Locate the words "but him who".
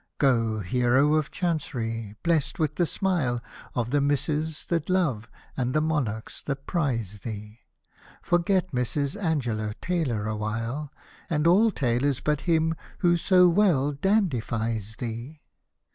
12.19-13.15